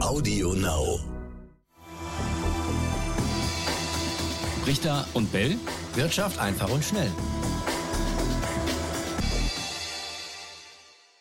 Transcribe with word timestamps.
Audio 0.00 0.52
Now. 0.52 1.00
Richter 4.66 5.06
und 5.14 5.32
Bell. 5.32 5.56
Wirtschaft 5.94 6.38
einfach 6.38 6.70
und 6.70 6.84
schnell. 6.84 7.10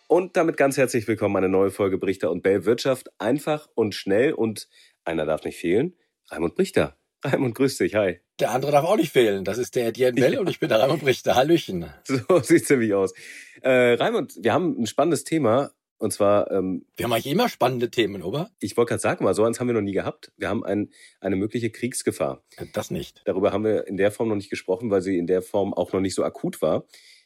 Und 0.07 0.35
damit 0.35 0.57
ganz 0.57 0.75
herzlich 0.75 1.07
willkommen 1.07 1.37
eine 1.37 1.47
neue 1.47 1.71
Folge 1.71 1.97
Brichter 1.97 2.29
und 2.31 2.43
Bell. 2.43 2.65
Wirtschaft 2.65 3.09
einfach 3.17 3.69
und 3.75 3.95
schnell. 3.95 4.33
Und 4.33 4.67
einer 5.05 5.25
darf 5.25 5.45
nicht 5.45 5.57
fehlen. 5.57 5.95
Raimund 6.29 6.55
Brichter. 6.55 6.97
Raimund, 7.23 7.55
grüß 7.55 7.77
dich. 7.77 7.95
Hi. 7.95 8.19
Der 8.41 8.51
andere 8.51 8.73
darf 8.73 8.83
auch 8.83 8.97
nicht 8.97 9.13
fehlen. 9.13 9.45
Das 9.45 9.57
ist 9.57 9.75
der 9.75 9.87
Etienne 9.87 10.19
Bell 10.19 10.33
ja. 10.33 10.39
und 10.41 10.49
ich 10.49 10.59
bin 10.59 10.67
der 10.67 10.81
Raimund 10.81 11.01
Brichter. 11.01 11.35
Hallöchen. 11.35 11.85
So 12.03 12.39
sieht's 12.41 12.69
nämlich 12.69 12.93
aus. 12.93 13.13
Äh, 13.61 13.93
Raimund, 13.93 14.33
wir 14.41 14.51
haben 14.51 14.77
ein 14.77 14.85
spannendes 14.85 15.23
Thema. 15.23 15.71
Und 15.97 16.11
zwar. 16.11 16.51
Ähm, 16.51 16.85
wir 16.95 17.05
haben 17.05 17.13
eigentlich 17.13 17.31
immer 17.31 17.49
spannende 17.49 17.89
Themen, 17.89 18.21
oder? 18.21 18.51
Ich 18.59 18.75
wollte 18.77 18.89
gerade 18.89 19.01
sagen, 19.01 19.23
mal, 19.23 19.33
so 19.33 19.43
eins 19.43 19.59
haben 19.59 19.67
wir 19.67 19.73
noch 19.73 19.81
nie 19.81 19.93
gehabt. 19.93 20.31
Wir 20.37 20.49
haben 20.49 20.65
ein, 20.65 20.91
eine 21.21 21.35
mögliche 21.35 21.69
Kriegsgefahr. 21.69 22.43
Das 22.73 22.91
nicht. 22.91 23.21
Darüber 23.25 23.51
haben 23.51 23.63
wir 23.63 23.87
in 23.87 23.97
der 23.97 24.11
Form 24.11 24.29
noch 24.29 24.35
nicht 24.35 24.49
gesprochen, 24.49 24.91
weil 24.91 25.01
sie 25.01 25.17
in 25.17 25.27
der 25.27 25.41
Form 25.41 25.73
auch 25.73 25.93
noch 25.93 26.01
nicht 26.01 26.15
so 26.15 26.23
akut 26.23 26.61
war. 26.61 26.85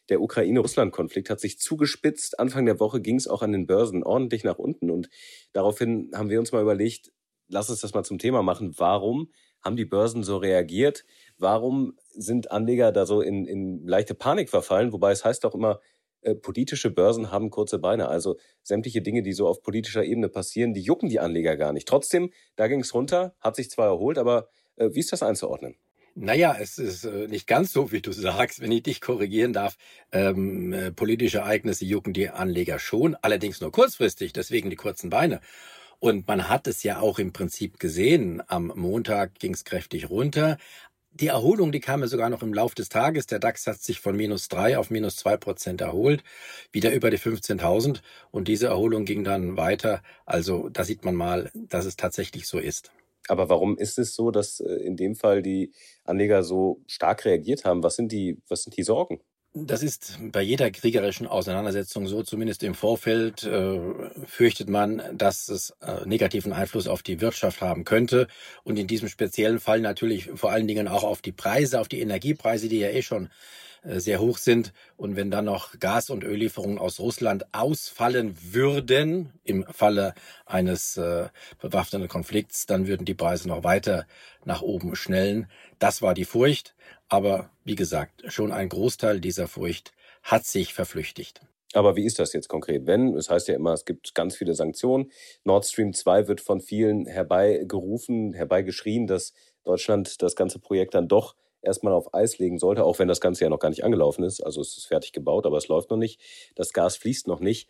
Der 0.09 0.21
Ukraine-Russland-Konflikt 0.21 1.29
hat 1.29 1.39
sich 1.39 1.59
zugespitzt. 1.59 2.39
Anfang 2.39 2.65
der 2.65 2.79
Woche 2.79 3.01
ging 3.01 3.15
es 3.15 3.27
auch 3.27 3.41
an 3.41 3.51
den 3.51 3.67
Börsen 3.67 4.03
ordentlich 4.03 4.43
nach 4.43 4.57
unten. 4.57 4.89
Und 4.89 5.09
daraufhin 5.53 6.11
haben 6.13 6.29
wir 6.29 6.39
uns 6.39 6.51
mal 6.51 6.61
überlegt, 6.61 7.11
lass 7.47 7.69
uns 7.69 7.81
das 7.81 7.93
mal 7.93 8.03
zum 8.03 8.17
Thema 8.17 8.41
machen. 8.41 8.73
Warum 8.77 9.31
haben 9.61 9.75
die 9.75 9.85
Börsen 9.85 10.23
so 10.23 10.37
reagiert? 10.37 11.05
Warum 11.37 11.97
sind 12.11 12.51
Anleger 12.51 12.91
da 12.91 13.05
so 13.05 13.21
in, 13.21 13.45
in 13.45 13.85
leichte 13.85 14.15
Panik 14.15 14.49
verfallen? 14.49 14.93
Wobei 14.93 15.11
es 15.11 15.25
heißt 15.25 15.45
auch 15.45 15.55
immer, 15.55 15.79
äh, 16.21 16.35
politische 16.35 16.91
Börsen 16.91 17.31
haben 17.31 17.49
kurze 17.49 17.79
Beine. 17.79 18.07
Also 18.07 18.37
sämtliche 18.63 19.01
Dinge, 19.01 19.23
die 19.23 19.33
so 19.33 19.47
auf 19.47 19.61
politischer 19.61 20.03
Ebene 20.03 20.29
passieren, 20.29 20.73
die 20.73 20.81
jucken 20.81 21.09
die 21.09 21.19
Anleger 21.19 21.57
gar 21.57 21.73
nicht. 21.73 21.87
Trotzdem, 21.87 22.31
da 22.55 22.67
ging 22.67 22.81
es 22.81 22.93
runter, 22.93 23.35
hat 23.39 23.55
sich 23.55 23.69
zwar 23.69 23.87
erholt, 23.87 24.17
aber 24.17 24.49
äh, 24.75 24.89
wie 24.93 24.99
ist 24.99 25.11
das 25.11 25.23
einzuordnen? 25.23 25.75
Naja, 26.15 26.57
es 26.59 26.77
ist 26.77 27.05
äh, 27.05 27.27
nicht 27.27 27.47
ganz 27.47 27.71
so, 27.71 27.91
wie 27.91 28.01
du 28.01 28.11
sagst, 28.11 28.59
wenn 28.59 28.71
ich 28.71 28.83
dich 28.83 28.99
korrigieren 28.99 29.53
darf. 29.53 29.77
Ähm, 30.11 30.73
äh, 30.73 30.91
politische 30.91 31.39
Ereignisse 31.39 31.85
jucken 31.85 32.13
die 32.13 32.29
Anleger 32.29 32.79
schon, 32.79 33.15
allerdings 33.21 33.61
nur 33.61 33.71
kurzfristig, 33.71 34.33
deswegen 34.33 34.69
die 34.69 34.75
kurzen 34.75 35.09
Beine. 35.09 35.39
Und 35.99 36.27
man 36.27 36.47
hat 36.47 36.67
es 36.67 36.83
ja 36.83 36.99
auch 36.99 37.19
im 37.19 37.33
Prinzip 37.33 37.77
gesehen. 37.79 38.41
Am 38.47 38.71
Montag 38.75 39.35
ging 39.35 39.53
es 39.53 39.65
kräftig 39.65 40.09
runter. 40.09 40.57
Die 41.11 41.27
Erholung, 41.27 41.71
die 41.71 41.79
kam 41.79 42.01
ja 42.01 42.07
sogar 42.07 42.29
noch 42.29 42.43
im 42.43 42.53
Lauf 42.53 42.75
des 42.75 42.89
Tages. 42.89 43.25
Der 43.25 43.39
DAX 43.39 43.67
hat 43.67 43.81
sich 43.81 43.99
von 43.99 44.15
minus 44.15 44.47
drei 44.47 44.77
auf 44.77 44.89
minus 44.89 45.17
zwei 45.17 45.37
Prozent 45.37 45.81
erholt, 45.81 46.23
wieder 46.71 46.93
über 46.93 47.09
die 47.09 47.17
15.000. 47.17 48.01
Und 48.31 48.47
diese 48.47 48.67
Erholung 48.67 49.05
ging 49.05 49.23
dann 49.23 49.57
weiter. 49.57 50.01
Also 50.25 50.69
da 50.69 50.83
sieht 50.83 51.03
man 51.05 51.15
mal, 51.15 51.51
dass 51.55 51.85
es 51.85 51.95
tatsächlich 51.97 52.47
so 52.47 52.59
ist. 52.59 52.91
Aber 53.27 53.49
warum 53.49 53.77
ist 53.77 53.99
es 53.99 54.15
so, 54.15 54.31
dass 54.31 54.59
äh, 54.59 54.73
in 54.73 54.95
dem 54.97 55.15
Fall 55.15 55.41
die 55.41 55.71
Anleger 56.05 56.43
so 56.43 56.81
stark 56.87 57.25
reagiert 57.25 57.65
haben? 57.65 57.83
Was 57.83 57.95
sind 57.95 58.11
die, 58.11 58.41
was 58.47 58.63
sind 58.63 58.77
die 58.77 58.83
Sorgen? 58.83 59.19
Das 59.53 59.81
ist 59.81 60.19
bei 60.31 60.43
jeder 60.43 60.69
kriegerischen 60.69 61.25
Auseinandersetzung 61.25 62.05
so, 62.05 62.21
zumindest 62.21 62.61
im 62.61 62.75
Vorfeld 62.75 63.43
äh, 63.43 63.79
fürchtet 64.27 64.69
man, 64.69 65.01
dass 65.17 65.49
es 65.49 65.71
äh, 65.81 66.05
negativen 66.05 66.53
Einfluss 66.53 66.87
auf 66.87 67.01
die 67.01 67.19
Wirtschaft 67.19 67.59
haben 67.59 67.83
könnte 67.83 68.27
und 68.63 68.77
in 68.77 68.85
diesem 68.85 69.09
speziellen 69.09 69.59
Fall 69.59 69.81
natürlich 69.81 70.29
vor 70.35 70.51
allen 70.51 70.67
Dingen 70.67 70.87
auch 70.87 71.03
auf 71.03 71.23
die 71.23 71.31
Preise, 71.31 71.79
auf 71.79 71.87
die 71.87 71.99
Energiepreise, 71.99 72.69
die 72.69 72.77
ja 72.77 72.89
eh 72.89 73.01
schon 73.01 73.29
äh, 73.81 73.99
sehr 73.99 74.19
hoch 74.19 74.37
sind. 74.37 74.71
Und 74.97 75.15
wenn 75.15 75.31
dann 75.31 75.45
noch 75.45 75.79
Gas- 75.79 76.11
und 76.11 76.23
Öllieferungen 76.23 76.77
aus 76.77 76.99
Russland 76.99 77.45
ausfallen 77.51 78.37
würden, 78.39 79.33
im 79.43 79.65
Falle 79.71 80.13
eines 80.45 80.97
äh, 80.97 81.27
bewaffneten 81.59 82.07
Konflikts, 82.07 82.67
dann 82.67 82.87
würden 82.87 83.05
die 83.05 83.15
Preise 83.15 83.47
noch 83.47 83.63
weiter 83.63 84.05
nach 84.45 84.61
oben 84.61 84.95
schnellen. 84.95 85.47
Das 85.79 86.01
war 86.01 86.13
die 86.13 86.25
Furcht. 86.25 86.75
Aber 87.09 87.49
wie 87.65 87.75
gesagt, 87.75 88.23
schon 88.27 88.51
ein 88.51 88.69
Großteil 88.69 89.19
dieser 89.19 89.47
Furcht 89.47 89.91
hat 90.21 90.45
sich 90.45 90.73
verflüchtigt. 90.73 91.41
Aber 91.73 91.95
wie 91.95 92.05
ist 92.05 92.19
das 92.19 92.33
jetzt 92.33 92.47
konkret? 92.47 92.87
Wenn, 92.87 93.15
es 93.15 93.29
heißt 93.29 93.47
ja 93.47 93.55
immer, 93.55 93.73
es 93.73 93.85
gibt 93.85 94.15
ganz 94.15 94.35
viele 94.35 94.55
Sanktionen. 94.55 95.11
Nord 95.43 95.65
Stream 95.65 95.93
2 95.93 96.27
wird 96.27 96.41
von 96.41 96.61
vielen 96.61 97.05
herbeigerufen, 97.05 98.33
herbeigeschrien, 98.33 99.05
dass 99.05 99.33
Deutschland 99.63 100.21
das 100.21 100.35
ganze 100.35 100.59
Projekt 100.59 100.95
dann 100.95 101.07
doch 101.07 101.35
erstmal 101.61 101.93
auf 101.93 102.13
Eis 102.13 102.37
legen 102.37 102.57
sollte, 102.57 102.83
auch 102.83 102.99
wenn 102.99 103.07
das 103.07 103.21
Ganze 103.21 103.43
ja 103.43 103.49
noch 103.49 103.59
gar 103.59 103.69
nicht 103.69 103.83
angelaufen 103.83 104.23
ist. 104.23 104.41
Also 104.41 104.61
es 104.61 104.77
ist 104.77 104.87
fertig 104.87 105.11
gebaut, 105.11 105.45
aber 105.45 105.57
es 105.57 105.67
läuft 105.67 105.91
noch 105.91 105.97
nicht. 105.97 106.19
Das 106.55 106.73
Gas 106.73 106.95
fließt 106.97 107.27
noch 107.27 107.39
nicht. 107.39 107.69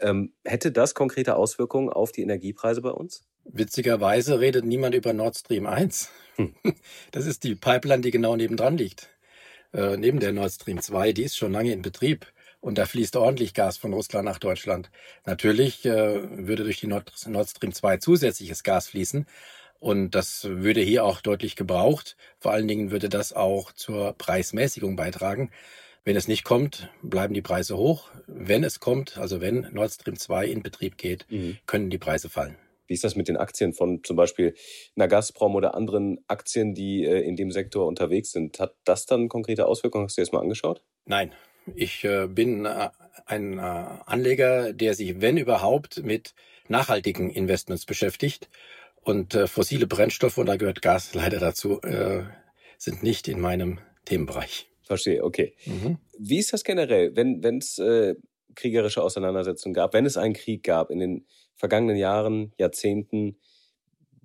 Ähm, 0.00 0.34
hätte 0.44 0.70
das 0.72 0.94
konkrete 0.94 1.36
Auswirkungen 1.36 1.88
auf 1.88 2.12
die 2.12 2.22
Energiepreise 2.22 2.82
bei 2.82 2.90
uns? 2.90 3.22
Witzigerweise 3.50 4.40
redet 4.40 4.64
niemand 4.64 4.94
über 4.94 5.12
Nord 5.12 5.36
Stream 5.36 5.66
1. 5.66 6.10
Hm. 6.36 6.54
Das 7.10 7.26
ist 7.26 7.44
die 7.44 7.54
Pipeline, 7.54 8.02
die 8.02 8.10
genau 8.10 8.36
nebendran 8.36 8.76
liegt. 8.76 9.08
Äh, 9.72 9.96
neben 9.96 10.20
der 10.20 10.32
Nord 10.32 10.52
Stream 10.52 10.80
2, 10.80 11.12
die 11.12 11.24
ist 11.24 11.36
schon 11.36 11.52
lange 11.52 11.72
in 11.72 11.82
Betrieb. 11.82 12.26
Und 12.60 12.76
da 12.76 12.86
fließt 12.86 13.16
ordentlich 13.16 13.54
Gas 13.54 13.78
von 13.78 13.92
Russland 13.92 14.24
nach 14.24 14.38
Deutschland. 14.38 14.90
Natürlich 15.24 15.84
äh, 15.86 16.46
würde 16.46 16.64
durch 16.64 16.80
die 16.80 16.88
Nord, 16.88 17.12
Nord 17.26 17.48
Stream 17.48 17.72
2 17.72 17.98
zusätzliches 17.98 18.62
Gas 18.64 18.88
fließen. 18.88 19.26
Und 19.78 20.10
das 20.10 20.44
würde 20.44 20.80
hier 20.80 21.04
auch 21.04 21.20
deutlich 21.20 21.54
gebraucht. 21.54 22.16
Vor 22.38 22.52
allen 22.52 22.66
Dingen 22.66 22.90
würde 22.90 23.08
das 23.08 23.32
auch 23.32 23.72
zur 23.72 24.12
Preismäßigung 24.14 24.96
beitragen. 24.96 25.50
Wenn 26.04 26.16
es 26.16 26.26
nicht 26.26 26.42
kommt, 26.42 26.90
bleiben 27.02 27.34
die 27.34 27.42
Preise 27.42 27.76
hoch. 27.76 28.10
Wenn 28.26 28.64
es 28.64 28.80
kommt, 28.80 29.18
also 29.18 29.40
wenn 29.40 29.68
Nord 29.72 29.92
Stream 29.92 30.16
2 30.16 30.46
in 30.46 30.62
Betrieb 30.62 30.98
geht, 30.98 31.26
mhm. 31.30 31.58
können 31.66 31.90
die 31.90 31.98
Preise 31.98 32.28
fallen. 32.28 32.56
Wie 32.88 32.94
ist 32.94 33.04
das 33.04 33.14
mit 33.14 33.28
den 33.28 33.36
Aktien 33.36 33.72
von 33.72 34.02
zum 34.02 34.16
Beispiel 34.16 34.54
einer 34.96 35.06
Gazprom 35.06 35.54
oder 35.54 35.74
anderen 35.74 36.18
Aktien, 36.26 36.74
die 36.74 37.04
äh, 37.04 37.20
in 37.20 37.36
dem 37.36 37.52
Sektor 37.52 37.86
unterwegs 37.86 38.32
sind? 38.32 38.58
Hat 38.58 38.74
das 38.84 39.06
dann 39.06 39.28
konkrete 39.28 39.66
Auswirkungen? 39.66 40.06
Hast 40.06 40.16
du 40.16 40.22
dir 40.22 40.26
das 40.26 40.32
mal 40.32 40.40
angeschaut? 40.40 40.82
Nein. 41.04 41.32
Ich 41.76 42.02
äh, 42.04 42.26
bin 42.26 42.64
äh, 42.64 42.88
ein 43.26 43.60
Anleger, 43.60 44.72
der 44.72 44.94
sich, 44.94 45.20
wenn 45.20 45.36
überhaupt, 45.36 46.02
mit 46.02 46.34
nachhaltigen 46.68 47.30
Investments 47.30 47.84
beschäftigt 47.84 48.48
und 49.02 49.34
fossile 49.34 49.86
Brennstoffe, 49.86 50.38
und 50.38 50.46
da 50.46 50.56
gehört 50.56 50.82
Gas 50.82 51.14
leider 51.14 51.38
dazu, 51.38 51.80
sind 52.78 53.02
nicht 53.02 53.28
in 53.28 53.40
meinem 53.40 53.80
Themenbereich. 54.06 54.70
Verstehe, 54.82 55.22
okay. 55.24 55.54
Mhm. 55.66 55.98
Wie 56.18 56.38
ist 56.38 56.54
das 56.54 56.64
generell, 56.64 57.14
wenn 57.14 57.58
es 57.58 57.78
äh, 57.78 58.14
kriegerische 58.54 59.02
Auseinandersetzungen 59.02 59.74
gab, 59.74 59.94
wenn 59.94 60.06
es 60.06 60.16
einen 60.16 60.34
Krieg 60.34 60.62
gab 60.62 60.90
in 60.90 60.98
den 60.98 61.26
vergangenen 61.56 61.96
Jahren, 61.96 62.52
Jahrzehnten, 62.58 63.38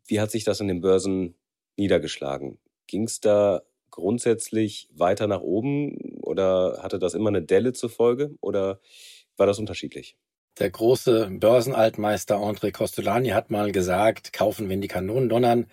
wie 0.06 0.19
hat 0.19 0.31
sich 0.31 0.44
das 0.44 0.59
in 0.59 0.67
den 0.67 0.81
Börsen 0.81 1.35
niedergeschlagen? 1.78 2.59
Ging 2.88 3.03
es 3.03 3.19
da 3.19 3.62
grundsätzlich 3.89 4.89
weiter 4.94 5.28
nach 5.28 5.41
oben 5.41 6.19
oder 6.22 6.79
hatte 6.81 7.00
das 7.00 7.13
immer 7.13 7.29
eine 7.29 7.44
Delle 7.44 7.73
zur 7.73 7.89
Folge 7.89 8.35
oder 8.41 8.79
war 9.38 9.45
das 9.45 9.59
unterschiedlich? 9.59 10.17
Der 10.59 10.69
große 10.69 11.29
Börsenaltmeister 11.31 12.38
André 12.38 12.72
Costolani 12.72 13.29
hat 13.29 13.50
mal 13.50 13.72
gesagt, 13.72 14.33
kaufen, 14.33 14.69
wenn 14.69 14.81
die 14.81 14.88
Kanonen 14.88 15.29
donnern. 15.29 15.67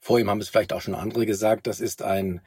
Vor 0.00 0.18
ihm 0.18 0.28
haben 0.28 0.40
es 0.40 0.48
vielleicht 0.48 0.72
auch 0.72 0.80
schon 0.80 0.94
andere 0.96 1.24
gesagt. 1.24 1.66
Das 1.66 1.80
ist 1.80 2.02
ein 2.02 2.40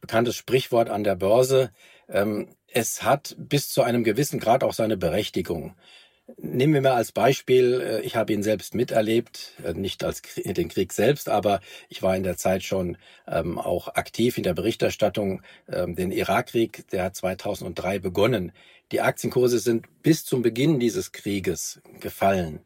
bekanntes 0.00 0.36
Sprichwort 0.36 0.88
an 0.88 1.04
der 1.04 1.16
Börse. 1.16 1.72
Ähm, 2.08 2.48
es 2.74 3.02
hat 3.02 3.36
bis 3.38 3.70
zu 3.70 3.82
einem 3.82 4.04
gewissen 4.04 4.40
Grad 4.40 4.64
auch 4.64 4.72
seine 4.72 4.96
Berechtigung. 4.96 5.74
Nehmen 6.36 6.74
wir 6.74 6.82
mal 6.82 6.94
als 6.94 7.12
Beispiel, 7.12 7.80
äh, 7.80 8.00
ich 8.02 8.16
habe 8.16 8.32
ihn 8.32 8.42
selbst 8.42 8.74
miterlebt, 8.74 9.54
äh, 9.64 9.74
nicht 9.74 10.04
als 10.04 10.22
den 10.36 10.68
Krieg 10.68 10.92
selbst, 10.92 11.28
aber 11.28 11.60
ich 11.88 12.02
war 12.02 12.16
in 12.16 12.22
der 12.22 12.36
Zeit 12.36 12.62
schon 12.62 12.96
ähm, 13.26 13.58
auch 13.58 13.88
aktiv 13.88 14.38
in 14.38 14.44
der 14.44 14.54
Berichterstattung. 14.54 15.42
Ähm, 15.68 15.96
den 15.96 16.12
Irakkrieg, 16.12 16.88
der 16.90 17.04
hat 17.04 17.16
2003 17.16 17.98
begonnen. 17.98 18.52
Die 18.92 19.00
Aktienkurse 19.00 19.58
sind 19.58 19.86
bis 20.02 20.24
zum 20.24 20.42
Beginn 20.42 20.78
dieses 20.78 21.12
Krieges 21.12 21.80
gefallen. 22.00 22.60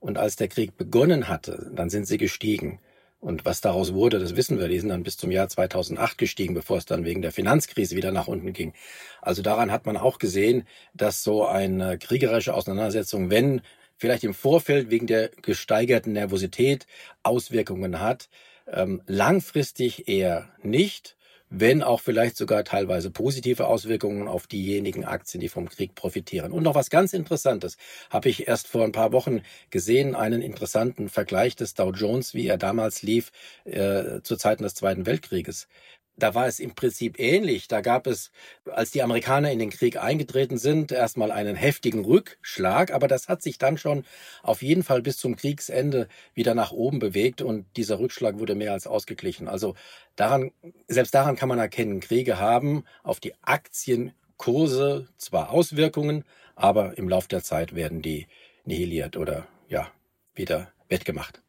Und 0.00 0.18
als 0.18 0.36
der 0.36 0.48
Krieg 0.48 0.76
begonnen 0.76 1.28
hatte, 1.28 1.70
dann 1.74 1.90
sind 1.90 2.06
sie 2.06 2.18
gestiegen. 2.18 2.80
Und 3.24 3.46
was 3.46 3.62
daraus 3.62 3.94
wurde, 3.94 4.18
das 4.18 4.36
wissen 4.36 4.58
wir. 4.58 4.68
Die 4.68 4.78
sind 4.78 4.90
dann 4.90 5.02
bis 5.02 5.16
zum 5.16 5.30
Jahr 5.30 5.48
2008 5.48 6.18
gestiegen, 6.18 6.52
bevor 6.52 6.76
es 6.76 6.84
dann 6.84 7.06
wegen 7.06 7.22
der 7.22 7.32
Finanzkrise 7.32 7.96
wieder 7.96 8.12
nach 8.12 8.28
unten 8.28 8.52
ging. 8.52 8.74
Also 9.22 9.40
daran 9.40 9.72
hat 9.72 9.86
man 9.86 9.96
auch 9.96 10.18
gesehen, 10.18 10.66
dass 10.92 11.24
so 11.24 11.46
eine 11.46 11.96
kriegerische 11.96 12.52
Auseinandersetzung, 12.52 13.30
wenn 13.30 13.62
vielleicht 13.96 14.24
im 14.24 14.34
Vorfeld 14.34 14.90
wegen 14.90 15.06
der 15.06 15.30
gesteigerten 15.40 16.12
Nervosität 16.12 16.86
Auswirkungen 17.22 17.98
hat, 17.98 18.28
ähm, 18.70 19.00
langfristig 19.06 20.06
eher 20.06 20.50
nicht 20.62 21.16
wenn 21.50 21.82
auch 21.82 22.00
vielleicht 22.00 22.36
sogar 22.36 22.64
teilweise 22.64 23.10
positive 23.10 23.66
Auswirkungen 23.66 24.28
auf 24.28 24.46
diejenigen 24.46 25.04
Aktien, 25.04 25.40
die 25.40 25.48
vom 25.48 25.68
Krieg 25.68 25.94
profitieren. 25.94 26.52
Und 26.52 26.62
noch 26.62 26.74
was 26.74 26.90
ganz 26.90 27.12
Interessantes 27.12 27.76
habe 28.10 28.28
ich 28.28 28.48
erst 28.48 28.66
vor 28.66 28.84
ein 28.84 28.92
paar 28.92 29.12
Wochen 29.12 29.42
gesehen, 29.70 30.14
einen 30.14 30.42
interessanten 30.42 31.08
Vergleich 31.08 31.56
des 31.56 31.74
Dow 31.74 31.92
Jones, 31.92 32.34
wie 32.34 32.46
er 32.46 32.58
damals 32.58 33.02
lief 33.02 33.30
äh, 33.64 34.20
zu 34.22 34.36
Zeiten 34.36 34.62
des 34.64 34.74
Zweiten 34.74 35.06
Weltkrieges. 35.06 35.68
Da 36.16 36.34
war 36.34 36.46
es 36.46 36.60
im 36.60 36.74
Prinzip 36.74 37.18
ähnlich. 37.18 37.68
Da 37.68 37.80
gab 37.80 38.06
es, 38.06 38.30
als 38.70 38.90
die 38.90 39.02
Amerikaner 39.02 39.50
in 39.50 39.58
den 39.58 39.70
Krieg 39.70 39.96
eingetreten 39.96 40.58
sind, 40.58 40.92
erstmal 40.92 41.30
einen 41.30 41.56
heftigen 41.56 42.04
Rückschlag, 42.04 42.92
aber 42.92 43.08
das 43.08 43.28
hat 43.28 43.42
sich 43.42 43.58
dann 43.58 43.78
schon 43.78 44.04
auf 44.42 44.62
jeden 44.62 44.82
Fall 44.82 45.02
bis 45.02 45.16
zum 45.16 45.36
Kriegsende 45.36 46.08
wieder 46.34 46.54
nach 46.54 46.72
oben 46.72 46.98
bewegt 46.98 47.42
und 47.42 47.66
dieser 47.76 47.98
Rückschlag 47.98 48.38
wurde 48.38 48.54
mehr 48.54 48.72
als 48.72 48.86
ausgeglichen. 48.86 49.48
Also 49.48 49.74
daran, 50.16 50.52
selbst 50.88 51.14
daran 51.14 51.36
kann 51.36 51.48
man 51.48 51.58
erkennen, 51.58 52.00
Kriege 52.00 52.38
haben 52.38 52.84
auf 53.02 53.20
die 53.20 53.34
Aktienkurse 53.42 55.08
zwar 55.18 55.50
Auswirkungen, 55.50 56.24
aber 56.54 56.96
im 56.96 57.08
Laufe 57.08 57.28
der 57.28 57.42
Zeit 57.42 57.74
werden 57.74 58.02
die 58.02 58.28
nihiliert 58.64 59.16
oder 59.16 59.46
ja, 59.68 59.90
wieder 60.34 60.72
wettgemacht. 60.88 61.43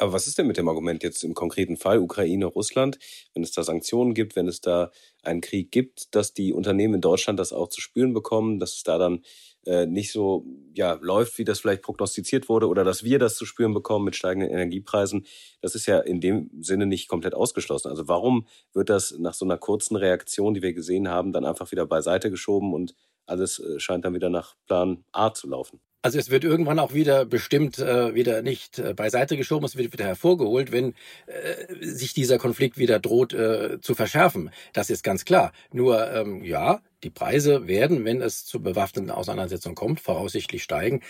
Aber 0.00 0.14
was 0.14 0.26
ist 0.26 0.38
denn 0.38 0.46
mit 0.46 0.56
dem 0.56 0.68
Argument 0.68 1.02
jetzt 1.02 1.22
im 1.24 1.34
konkreten 1.34 1.76
Fall 1.76 1.98
Ukraine, 1.98 2.46
Russland, 2.46 2.98
wenn 3.34 3.42
es 3.42 3.52
da 3.52 3.62
Sanktionen 3.62 4.14
gibt, 4.14 4.34
wenn 4.34 4.48
es 4.48 4.62
da 4.62 4.90
einen 5.22 5.42
Krieg 5.42 5.70
gibt, 5.70 6.14
dass 6.14 6.32
die 6.32 6.54
Unternehmen 6.54 6.94
in 6.94 7.00
Deutschland 7.02 7.38
das 7.38 7.52
auch 7.52 7.68
zu 7.68 7.82
spüren 7.82 8.14
bekommen, 8.14 8.58
dass 8.58 8.76
es 8.76 8.82
da 8.82 8.96
dann 8.96 9.22
äh, 9.66 9.84
nicht 9.84 10.10
so 10.10 10.46
ja, 10.74 10.94
läuft, 11.02 11.36
wie 11.36 11.44
das 11.44 11.60
vielleicht 11.60 11.82
prognostiziert 11.82 12.48
wurde, 12.48 12.68
oder 12.68 12.82
dass 12.82 13.04
wir 13.04 13.18
das 13.18 13.36
zu 13.36 13.44
spüren 13.44 13.74
bekommen 13.74 14.06
mit 14.06 14.16
steigenden 14.16 14.50
Energiepreisen, 14.50 15.26
das 15.60 15.74
ist 15.74 15.84
ja 15.84 15.98
in 15.98 16.22
dem 16.22 16.50
Sinne 16.62 16.86
nicht 16.86 17.06
komplett 17.06 17.34
ausgeschlossen. 17.34 17.88
Also 17.88 18.08
warum 18.08 18.46
wird 18.72 18.88
das 18.88 19.18
nach 19.18 19.34
so 19.34 19.44
einer 19.44 19.58
kurzen 19.58 19.96
Reaktion, 19.96 20.54
die 20.54 20.62
wir 20.62 20.72
gesehen 20.72 21.08
haben, 21.08 21.32
dann 21.32 21.44
einfach 21.44 21.72
wieder 21.72 21.84
beiseite 21.84 22.30
geschoben 22.30 22.72
und 22.72 22.94
alles 23.26 23.58
äh, 23.58 23.78
scheint 23.78 24.06
dann 24.06 24.14
wieder 24.14 24.30
nach 24.30 24.56
Plan 24.66 25.04
A 25.12 25.34
zu 25.34 25.46
laufen? 25.46 25.78
Also 26.02 26.18
es 26.18 26.30
wird 26.30 26.44
irgendwann 26.44 26.78
auch 26.78 26.94
wieder 26.94 27.26
bestimmt 27.26 27.78
äh, 27.78 28.14
wieder 28.14 28.40
nicht 28.40 28.78
äh, 28.78 28.94
beiseite 28.94 29.36
geschoben, 29.36 29.66
es 29.66 29.76
wird 29.76 29.92
wieder 29.92 30.06
hervorgeholt, 30.06 30.72
wenn 30.72 30.94
äh, 31.26 31.84
sich 31.84 32.14
dieser 32.14 32.38
Konflikt 32.38 32.78
wieder 32.78 32.98
droht 32.98 33.34
äh, 33.34 33.80
zu 33.82 33.94
verschärfen. 33.94 34.50
Das 34.72 34.88
ist 34.88 35.04
ganz 35.04 35.26
klar. 35.26 35.52
Nur 35.72 36.10
ähm, 36.10 36.42
ja, 36.42 36.80
die 37.02 37.10
Preise 37.10 37.66
werden, 37.66 38.06
wenn 38.06 38.22
es 38.22 38.46
zu 38.46 38.62
bewaffneten 38.62 39.10
Auseinandersetzungen 39.10 39.74
kommt, 39.74 40.00
voraussichtlich 40.00 40.62
steigen. 40.62 41.02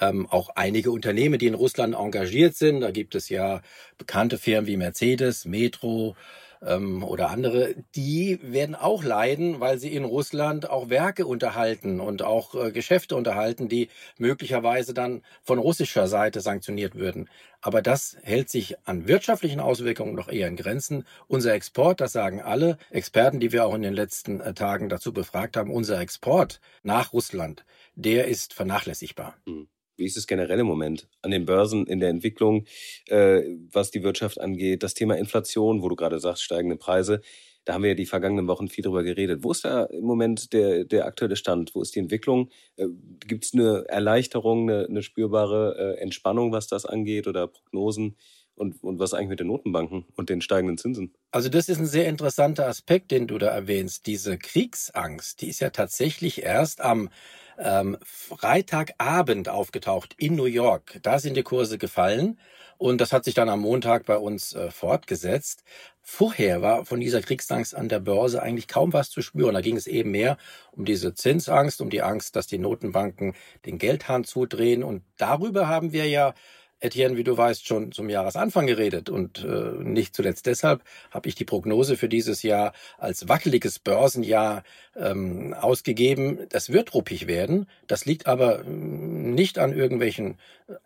Ähm, 0.00 0.28
auch 0.30 0.50
einige 0.54 0.92
Unternehmen, 0.92 1.40
die 1.40 1.46
in 1.48 1.54
Russland 1.54 1.94
engagiert 1.96 2.54
sind, 2.54 2.82
da 2.82 2.92
gibt 2.92 3.16
es 3.16 3.28
ja 3.28 3.62
bekannte 3.98 4.38
Firmen 4.38 4.68
wie 4.68 4.76
Mercedes, 4.76 5.44
Metro, 5.44 6.14
ähm, 6.66 7.02
oder 7.02 7.30
andere, 7.30 7.74
die 7.94 8.38
werden 8.42 8.74
auch 8.74 9.04
leiden, 9.04 9.60
weil 9.60 9.78
sie 9.78 9.94
in 9.94 10.04
Russland 10.04 10.68
auch 10.68 10.90
Werke 10.90 11.26
unterhalten 11.26 12.00
und 12.00 12.22
auch 12.22 12.54
äh, 12.54 12.72
Geschäfte 12.72 13.16
unterhalten, 13.16 13.68
die 13.68 13.88
möglicherweise 14.18 14.92
dann 14.94 15.22
von 15.42 15.58
russischer 15.58 16.08
Seite 16.08 16.40
sanktioniert 16.40 16.94
würden. 16.94 17.28
Aber 17.60 17.82
das 17.82 18.16
hält 18.22 18.50
sich 18.50 18.76
an 18.86 19.08
wirtschaftlichen 19.08 19.60
Auswirkungen 19.60 20.14
noch 20.14 20.28
eher 20.28 20.48
in 20.48 20.56
Grenzen. 20.56 21.06
Unser 21.26 21.54
Export, 21.54 22.00
das 22.00 22.12
sagen 22.12 22.40
alle 22.42 22.78
Experten, 22.90 23.40
die 23.40 23.52
wir 23.52 23.66
auch 23.66 23.74
in 23.74 23.82
den 23.82 23.94
letzten 23.94 24.40
äh, 24.40 24.54
Tagen 24.54 24.88
dazu 24.88 25.12
befragt 25.12 25.56
haben, 25.56 25.70
unser 25.70 26.00
Export 26.00 26.60
nach 26.82 27.12
Russland, 27.12 27.64
der 27.94 28.26
ist 28.26 28.54
vernachlässigbar. 28.54 29.36
Mhm. 29.46 29.68
Wie 29.96 30.04
ist 30.04 30.16
es 30.16 30.26
generell 30.26 30.60
im 30.60 30.66
Moment 30.66 31.08
an 31.22 31.30
den 31.30 31.46
Börsen 31.46 31.86
in 31.86 32.00
der 32.00 32.10
Entwicklung, 32.10 32.66
äh, 33.08 33.42
was 33.72 33.90
die 33.90 34.02
Wirtschaft 34.02 34.40
angeht? 34.40 34.82
Das 34.82 34.94
Thema 34.94 35.16
Inflation, 35.16 35.82
wo 35.82 35.88
du 35.88 35.96
gerade 35.96 36.20
sagst, 36.20 36.42
steigende 36.42 36.76
Preise. 36.76 37.20
Da 37.64 37.74
haben 37.74 37.82
wir 37.82 37.90
ja 37.90 37.96
die 37.96 38.06
vergangenen 38.06 38.46
Wochen 38.46 38.68
viel 38.68 38.84
drüber 38.84 39.02
geredet. 39.02 39.42
Wo 39.42 39.50
ist 39.50 39.64
da 39.64 39.86
im 39.86 40.04
Moment 40.04 40.52
der, 40.52 40.84
der 40.84 41.04
aktuelle 41.04 41.34
Stand? 41.34 41.74
Wo 41.74 41.82
ist 41.82 41.96
die 41.96 41.98
Entwicklung? 41.98 42.50
Äh, 42.76 42.86
Gibt 43.26 43.44
es 43.44 43.54
eine 43.54 43.84
Erleichterung, 43.88 44.70
eine, 44.70 44.86
eine 44.86 45.02
spürbare 45.02 45.96
äh, 45.96 46.00
Entspannung, 46.00 46.52
was 46.52 46.68
das 46.68 46.86
angeht 46.86 47.26
oder 47.26 47.48
Prognosen? 47.48 48.16
Und, 48.56 48.82
und 48.82 48.98
was 48.98 49.14
eigentlich 49.14 49.28
mit 49.28 49.40
den 49.40 49.48
Notenbanken 49.48 50.06
und 50.16 50.30
den 50.30 50.40
steigenden 50.40 50.78
Zinsen? 50.78 51.12
Also 51.30 51.48
das 51.48 51.68
ist 51.68 51.78
ein 51.78 51.86
sehr 51.86 52.08
interessanter 52.08 52.66
Aspekt, 52.66 53.10
den 53.10 53.26
du 53.26 53.36
da 53.36 53.48
erwähnst. 53.48 54.06
Diese 54.06 54.38
Kriegsangst, 54.38 55.42
die 55.42 55.48
ist 55.48 55.60
ja 55.60 55.70
tatsächlich 55.70 56.42
erst 56.42 56.80
am 56.80 57.10
ähm, 57.58 57.98
Freitagabend 58.02 59.48
aufgetaucht 59.48 60.14
in 60.18 60.36
New 60.36 60.46
York. 60.46 60.98
Da 61.02 61.18
sind 61.18 61.36
die 61.36 61.42
Kurse 61.42 61.78
gefallen 61.78 62.38
und 62.78 63.00
das 63.00 63.12
hat 63.12 63.24
sich 63.24 63.34
dann 63.34 63.48
am 63.48 63.60
Montag 63.60 64.04
bei 64.06 64.18
uns 64.18 64.54
äh, 64.54 64.70
fortgesetzt. 64.70 65.64
Vorher 66.02 66.62
war 66.62 66.84
von 66.84 67.00
dieser 67.00 67.20
Kriegsangst 67.20 67.74
an 67.74 67.88
der 67.88 68.00
Börse 68.00 68.42
eigentlich 68.42 68.68
kaum 68.68 68.92
was 68.92 69.10
zu 69.10 69.22
spüren. 69.22 69.54
Da 69.54 69.60
ging 69.60 69.76
es 69.76 69.86
eben 69.86 70.10
mehr 70.10 70.36
um 70.72 70.84
diese 70.84 71.14
Zinsangst, 71.14 71.80
um 71.80 71.90
die 71.90 72.02
Angst, 72.02 72.36
dass 72.36 72.46
die 72.46 72.58
Notenbanken 72.58 73.34
den 73.64 73.78
Geldhahn 73.78 74.24
zudrehen. 74.24 74.84
Und 74.84 75.02
darüber 75.16 75.68
haben 75.68 75.92
wir 75.92 76.08
ja 76.08 76.34
Etienne, 76.80 77.16
wie 77.16 77.24
du 77.24 77.36
weißt, 77.36 77.66
schon 77.66 77.92
zum 77.92 78.10
Jahresanfang 78.10 78.66
geredet 78.66 79.08
und 79.08 79.44
äh, 79.44 79.72
nicht 79.82 80.14
zuletzt 80.14 80.46
deshalb 80.46 80.82
habe 81.10 81.28
ich 81.28 81.34
die 81.34 81.44
Prognose 81.44 81.96
für 81.96 82.08
dieses 82.08 82.42
Jahr 82.42 82.72
als 82.98 83.28
wackeliges 83.28 83.78
Börsenjahr 83.78 84.62
ähm, 84.94 85.54
ausgegeben. 85.54 86.40
Das 86.50 86.72
wird 86.72 86.94
ruppig 86.94 87.26
werden. 87.26 87.66
Das 87.86 88.04
liegt 88.04 88.26
aber 88.26 88.64
mm, 88.64 89.34
nicht 89.34 89.58
an 89.58 89.72
irgendwelchen 89.72 90.38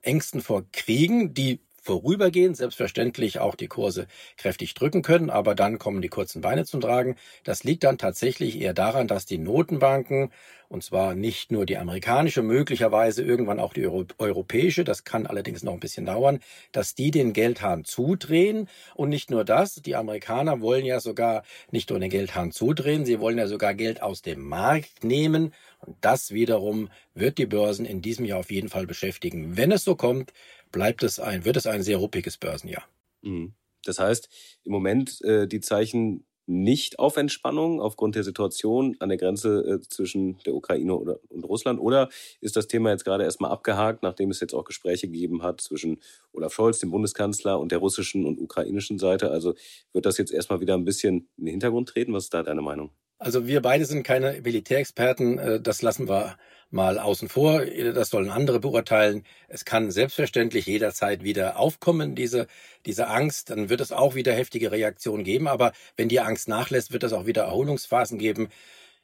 Ängsten 0.03 0.41
vor 0.41 0.65
Kriegen, 0.73 1.35
die 1.35 1.61
vorübergehend 1.81 2.57
selbstverständlich 2.57 3.39
auch 3.39 3.55
die 3.55 3.69
Kurse 3.69 4.07
kräftig 4.37 4.75
drücken 4.75 5.03
können, 5.03 5.31
aber 5.31 5.55
dann 5.55 5.79
kommen 5.79 6.03
die 6.03 6.09
kurzen 6.09 6.41
Beine 6.43 6.65
zum 6.65 6.81
Tragen. 6.81 7.17
Das 7.45 7.65
liegt 7.65 7.85
dann 7.85 7.99
tatsächlich 7.99 8.61
eher 8.61 8.75
daran, 8.75 9.09
dass 9.09 9.27
die 9.27 9.39
Notenbanken, 9.39 10.31
und 10.69 10.85
zwar 10.85 11.15
nicht 11.15 11.51
nur 11.51 11.67
die 11.67 11.79
amerikanische, 11.79 12.43
möglicherweise 12.43 13.23
irgendwann 13.23 13.59
auch 13.59 13.73
die 13.73 13.85
Euro 13.87 14.05
europäische, 14.19 14.85
das 14.85 15.05
kann 15.05 15.27
allerdings 15.27 15.65
noch 15.65 15.73
ein 15.73 15.81
bisschen 15.81 16.07
dauern, 16.07 16.39
dass 16.71 16.95
die 16.95 17.11
den 17.11 17.33
Geldhahn 17.33 17.85
zudrehen. 17.85 18.69
Und 18.95 19.09
nicht 19.09 19.31
nur 19.31 19.45
das, 19.45 19.75
die 19.77 19.97
Amerikaner 19.97 20.61
wollen 20.61 20.85
ja 20.85 21.01
sogar 21.01 21.43
nicht 21.73 21.91
nur 21.91 21.99
den 21.99 22.11
Geldhahn 22.11 22.53
zudrehen, 22.53 23.05
sie 23.05 23.19
wollen 23.19 23.39
ja 23.39 23.49
sogar 23.49 23.75
Geld 23.75 24.01
aus 24.03 24.23
dem 24.23 24.43
Markt 24.49 25.03
nehmen. 25.03 25.53
Und 25.81 25.97
das 26.03 26.31
wiederum 26.31 26.91
wird 27.15 27.39
die 27.39 27.47
Börsen 27.47 27.87
in 27.87 28.03
diesem 28.03 28.25
Jahr 28.25 28.39
auf 28.41 28.51
jeden 28.51 28.69
Fall 28.69 28.87
beschäftigen. 28.87 29.57
Wenn 29.57 29.73
es 29.73 29.83
so 29.83 29.97
kommt, 29.97 30.33
bleibt 30.73 31.03
es 31.03 31.21
ein, 31.21 31.45
wird 31.45 31.57
es 31.57 31.67
ein 31.67 31.83
sehr 31.83 31.99
ruppiges 31.99 32.37
Börsenjahr. 32.37 32.85
Mhm. 33.23 33.55
Das 33.85 33.99
heißt, 33.99 34.29
im 34.65 34.73
Moment 34.73 35.21
äh, 35.23 35.47
die 35.47 35.61
Zeichen 35.61 36.27
nicht 36.51 36.99
auf 36.99 37.17
Entspannung 37.17 37.81
aufgrund 37.81 38.17
der 38.17 38.25
Situation 38.25 38.97
an 38.99 39.09
der 39.09 39.19
Grenze 39.19 39.61
äh, 39.61 39.81
zwischen 39.89 40.39
der 40.45 40.55
Ukraine 40.55 40.97
oder, 40.97 41.21
und 41.29 41.45
Russland? 41.45 41.79
Oder 41.81 42.09
ist 42.41 42.57
das 42.57 42.67
Thema 42.67 42.91
jetzt 42.91 43.05
gerade 43.05 43.23
erstmal 43.23 43.53
abgehakt, 43.53 44.03
nachdem 44.03 44.31
es 44.31 44.41
jetzt 44.41 44.53
auch 44.53 44.65
Gespräche 44.65 45.07
gegeben 45.07 45.45
hat 45.45 45.61
zwischen 45.61 46.01
Olaf 46.33 46.53
Scholz, 46.53 46.81
dem 46.81 46.91
Bundeskanzler, 46.91 47.61
und 47.61 47.71
der 47.71 47.79
russischen 47.79 48.27
und 48.27 48.41
ukrainischen 48.41 48.99
Seite? 48.99 49.31
Also 49.31 49.55
wird 49.93 50.07
das 50.07 50.19
jetzt 50.19 50.33
erstmal 50.33 50.61
wieder 50.61 50.75
ein 50.75 50.85
bisschen 50.85 51.29
in 51.37 51.45
den 51.45 51.53
Hintergrund 51.53 51.89
treten? 51.89 52.13
Was 52.13 52.25
ist 52.25 52.35
da 52.35 52.43
deine 52.43 52.63
Meinung? 52.63 52.91
Also 53.19 53.47
wir 53.47 53.63
beide 53.63 53.85
sind 53.85 54.03
keine 54.03 54.41
Militärexperten, 54.43 55.39
äh, 55.39 55.61
das 55.61 55.83
lassen 55.83 56.09
wir 56.09 56.37
mal 56.71 56.99
außen 56.99 57.29
vor. 57.29 57.65
Das 57.65 58.11
sollen 58.11 58.31
andere 58.31 58.61
beurteilen. 58.61 59.25
Es 59.49 59.65
kann 59.65 59.91
selbstverständlich 59.91 60.67
jederzeit 60.67 61.23
wieder 61.25 61.59
aufkommen, 61.59 62.15
diese, 62.15 62.47
diese 62.87 63.09
Angst. 63.09 63.51
Dann 63.51 63.69
wird 63.69 63.81
es 63.81 63.93
auch 63.93 64.15
wieder 64.15 64.33
heftige 64.33 64.73
Reaktionen 64.73 65.25
geben. 65.25 65.49
Aber 65.49 65.73
wenn 65.97 66.09
die 66.09 66.21
Angst 66.21 66.49
nachlässt, 66.49 66.93
wird 66.93 67.03
es 67.05 67.13
auch 67.13 67.27
wieder 67.27 67.43
Erholungsphasen 67.45 68.19
geben. 68.19 68.49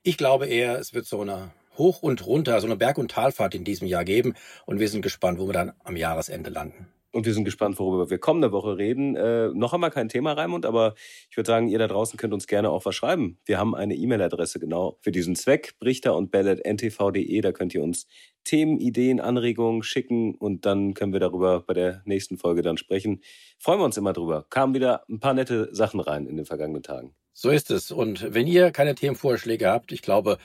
Ich 0.02 0.16
glaube 0.16 0.46
eher, 0.46 0.78
es 0.78 0.94
wird 0.94 1.06
so 1.06 1.20
eine 1.20 1.52
Hoch 1.76 2.02
und 2.02 2.24
runter, 2.26 2.60
so 2.60 2.66
eine 2.66 2.76
Berg- 2.76 2.98
und 2.98 3.10
Talfahrt 3.10 3.54
in 3.54 3.64
diesem 3.64 3.86
Jahr 3.86 4.04
geben. 4.04 4.34
Und 4.64 4.80
wir 4.80 4.88
sind 4.88 5.02
gespannt, 5.02 5.38
wo 5.38 5.46
wir 5.46 5.52
dann 5.52 5.72
am 5.84 5.96
Jahresende 5.96 6.50
landen. 6.50 6.88
Und 7.16 7.24
wir 7.24 7.32
sind 7.32 7.44
gespannt, 7.44 7.78
worüber 7.78 8.10
wir 8.10 8.18
kommende 8.18 8.52
Woche 8.52 8.76
reden. 8.76 9.16
Äh, 9.16 9.48
noch 9.54 9.72
einmal 9.72 9.90
kein 9.90 10.10
Thema, 10.10 10.34
Raimund, 10.34 10.66
aber 10.66 10.92
ich 11.30 11.36
würde 11.38 11.46
sagen, 11.46 11.66
ihr 11.66 11.78
da 11.78 11.88
draußen 11.88 12.18
könnt 12.18 12.34
uns 12.34 12.46
gerne 12.46 12.68
auch 12.68 12.84
was 12.84 12.94
schreiben. 12.94 13.38
Wir 13.46 13.58
haben 13.58 13.74
eine 13.74 13.94
E-Mail-Adresse 13.94 14.60
genau 14.60 14.98
für 15.00 15.12
diesen 15.12 15.34
Zweck, 15.34 15.76
brichter 15.78 16.14
und 16.14 16.34
ntv.de. 16.34 17.40
Da 17.40 17.52
könnt 17.52 17.74
ihr 17.74 17.82
uns 17.82 18.06
Themen, 18.44 18.78
Ideen, 18.78 19.18
Anregungen 19.20 19.82
schicken 19.82 20.34
und 20.34 20.66
dann 20.66 20.92
können 20.92 21.14
wir 21.14 21.20
darüber 21.20 21.62
bei 21.62 21.72
der 21.72 22.02
nächsten 22.04 22.36
Folge 22.36 22.60
dann 22.60 22.76
sprechen. 22.76 23.22
Freuen 23.58 23.80
wir 23.80 23.86
uns 23.86 23.96
immer 23.96 24.12
drüber. 24.12 24.44
Kamen 24.50 24.74
wieder 24.74 25.04
ein 25.08 25.18
paar 25.18 25.32
nette 25.32 25.74
Sachen 25.74 26.00
rein 26.00 26.26
in 26.26 26.36
den 26.36 26.44
vergangenen 26.44 26.82
Tagen. 26.82 27.14
So 27.32 27.48
ist 27.48 27.70
es. 27.70 27.92
Und 27.92 28.34
wenn 28.34 28.46
ihr 28.46 28.72
keine 28.72 28.94
Themenvorschläge 28.94 29.70
habt, 29.70 29.90
ich 29.90 30.02
glaube, 30.02 30.36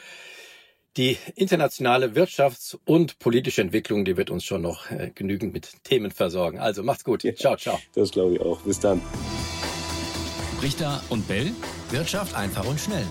die 0.98 1.17
internationale 1.36 2.07
Wirtschafts- 2.15 2.77
und 2.86 3.19
politische 3.19 3.62
Entwicklung, 3.62 4.03
die 4.03 4.17
wird 4.17 4.29
uns 4.29 4.43
schon 4.43 4.62
noch 4.62 4.91
äh, 4.91 5.12
genügend 5.13 5.53
mit 5.53 5.83
Themen 5.83 6.12
versorgen. 6.12 6.60
Also 6.60 6.83
macht's 6.83 7.03
gut. 7.03 7.24
Ja, 7.24 7.33
ciao, 7.33 7.55
ciao. 7.55 7.79
Das 7.93 8.12
glaube 8.12 8.33
ich 8.36 8.41
auch. 8.41 8.62
Bis 8.62 8.79
dann. 8.79 9.01
Richter 10.62 11.01
und 11.10 11.27
Bell. 11.27 11.51
Wirtschaft 11.89 12.36
einfach 12.36 12.65
und 12.67 12.79
schnell. 12.79 13.05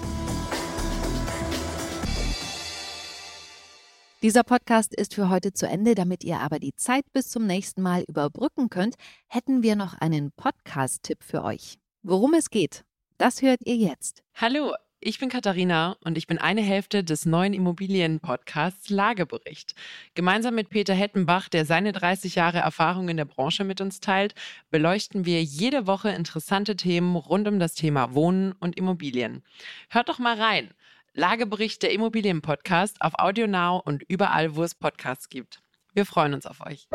Dieser 4.22 4.42
Podcast 4.44 4.94
ist 4.94 5.14
für 5.14 5.30
heute 5.30 5.54
zu 5.54 5.66
Ende. 5.66 5.94
Damit 5.94 6.24
ihr 6.24 6.40
aber 6.40 6.58
die 6.58 6.74
Zeit 6.74 7.04
bis 7.14 7.30
zum 7.30 7.46
nächsten 7.46 7.80
Mal 7.80 8.04
überbrücken 8.06 8.68
könnt, 8.68 8.96
hätten 9.28 9.62
wir 9.62 9.76
noch 9.76 9.94
einen 9.94 10.32
Podcast-Tipp 10.32 11.22
für 11.22 11.42
euch. 11.42 11.78
Worum 12.02 12.34
es 12.34 12.50
geht, 12.50 12.84
das 13.16 13.40
hört 13.40 13.60
ihr 13.64 13.76
jetzt. 13.76 14.22
Hallo. 14.34 14.74
Ich 15.02 15.18
bin 15.18 15.30
Katharina 15.30 15.96
und 16.04 16.18
ich 16.18 16.26
bin 16.26 16.36
eine 16.36 16.60
Hälfte 16.60 17.02
des 17.02 17.24
neuen 17.24 17.54
Immobilien-Podcasts 17.54 18.90
Lagebericht. 18.90 19.74
Gemeinsam 20.12 20.54
mit 20.54 20.68
Peter 20.68 20.92
Hettenbach, 20.92 21.48
der 21.48 21.64
seine 21.64 21.92
30 21.92 22.34
Jahre 22.34 22.58
Erfahrung 22.58 23.08
in 23.08 23.16
der 23.16 23.24
Branche 23.24 23.64
mit 23.64 23.80
uns 23.80 24.00
teilt, 24.00 24.34
beleuchten 24.70 25.24
wir 25.24 25.42
jede 25.42 25.86
Woche 25.86 26.10
interessante 26.10 26.76
Themen 26.76 27.16
rund 27.16 27.48
um 27.48 27.58
das 27.58 27.72
Thema 27.72 28.12
Wohnen 28.12 28.52
und 28.60 28.76
Immobilien. 28.76 29.42
Hört 29.88 30.10
doch 30.10 30.18
mal 30.18 30.38
rein. 30.38 30.68
Lagebericht 31.14 31.82
der 31.82 31.92
Immobilien-Podcast 31.92 33.00
auf 33.00 33.18
AudioNow 33.18 33.80
und 33.82 34.02
überall, 34.06 34.54
wo 34.54 34.62
es 34.64 34.74
Podcasts 34.74 35.30
gibt. 35.30 35.62
Wir 35.94 36.04
freuen 36.04 36.34
uns 36.34 36.44
auf 36.44 36.60
euch. 36.60 36.88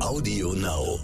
Audio 0.00 0.52
Now. 0.52 0.98